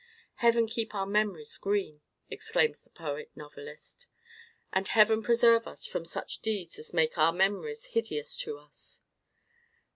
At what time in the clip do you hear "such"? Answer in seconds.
6.05-6.39